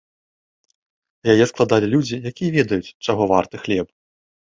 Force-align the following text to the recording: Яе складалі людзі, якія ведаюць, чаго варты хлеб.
Яе 1.35 1.47
складалі 1.53 1.87
людзі, 1.93 2.21
якія 2.33 2.51
ведаюць, 2.59 2.95
чаго 3.05 3.23
варты 3.37 3.55
хлеб. 3.67 3.87